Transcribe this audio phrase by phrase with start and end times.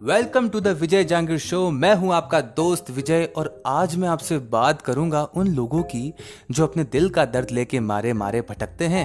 [0.00, 4.38] Welcome to the Vijay Jangir show मैं हूँ आपका दोस्त विजय और आज मैं आपसे
[4.52, 6.12] बात करूँगा उन लोगों की
[6.50, 9.04] जो अपने दिल का दर्द लेके मारे मारे भटकते हैं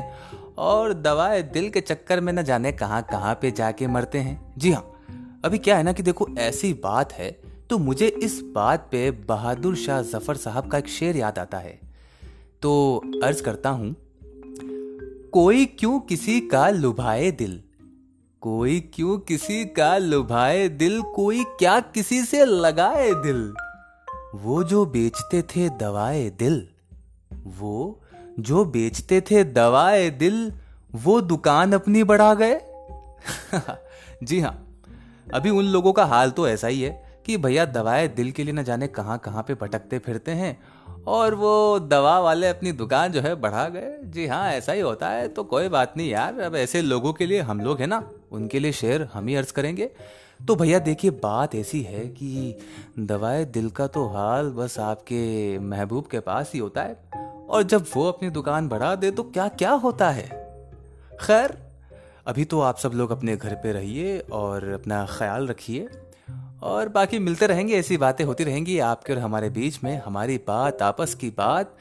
[0.57, 4.71] और दवाए दिल के चक्कर में न जाने कहाँ कहाँ पे जाके मरते हैं। जी
[4.71, 7.29] हाँ अभी क्या है ना कि देखो, ऐसी बात है
[7.69, 11.79] तो मुझे इस बात पे बहादुर शाह ज़फ़र साहब का एक शेर याद आता है।
[12.61, 13.95] तो अर्ज़ करता हूँ,
[15.33, 17.61] कोई क्यों किसी का लुभाए दिल?
[18.45, 23.53] कोई क्यों किसी का लुभाए दिल, कोई क्या किसी से लगाए दिल?
[24.35, 26.67] वो जो बेचते थे दवाए दिल,
[27.33, 28.01] वो
[28.39, 30.53] जो बेचते थे दवाए दिल,
[30.95, 32.61] वो दुकान अपनी बढ़ा गए?
[34.23, 34.83] जी हाँ
[35.33, 38.53] अभी उन लोगों का हाल तो ऐसा ही है। कि भैया दवाएँ दिल के लिए
[38.53, 40.57] न जाने कहाँ कहाँ पे भटकते फिरते हैं,
[41.07, 45.09] और वो दवा वाले अपनी दुकान जो है बढ़ा गए। जी हाँ ऐसा ही होता
[45.09, 48.03] है तो कोई बात नहीं यार, अब ऐसे लोगों के लिए हम लोग हैं ना,
[48.31, 49.89] उनके लिए शेयर हम ही अर्ज़ करेंगे।
[50.39, 52.57] तो भैया देखिए, बात ऐसी है कि
[52.99, 56.97] दवाए दिल का तो हाल बस आपके महबूब के पास ही होता है,
[57.49, 60.27] और जब वो अपनी दुकान बढ़ा दे तो क्या क्या होता है?
[61.21, 61.57] खैर,
[62.27, 65.87] अभी तो आप सब लोग अपने घर पे रहिए और अपना ख्याल रखिए।
[66.63, 70.81] और बाकी मिलते रहेंगे, ऐसी बातें होती रहेंगी आपके और हमारे बीच में। हमारी बात,
[70.81, 71.77] आपस की बात।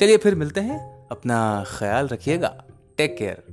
[0.00, 2.64] चलिए फिर मिलते हैं। अपना ख्याल रखिएगा।
[2.98, 3.51] Take care